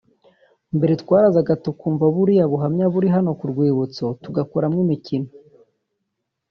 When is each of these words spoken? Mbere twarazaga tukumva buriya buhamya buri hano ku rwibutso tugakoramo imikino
Mbere 0.77 0.93
twarazaga 1.01 1.53
tukumva 1.63 2.05
buriya 2.15 2.45
buhamya 2.51 2.85
buri 2.93 3.07
hano 3.15 3.29
ku 3.39 3.45
rwibutso 3.51 4.05
tugakoramo 4.23 4.77
imikino 4.85 5.29